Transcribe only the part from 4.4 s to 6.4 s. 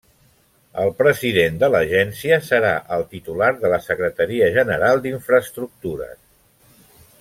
General d'Infraestructures.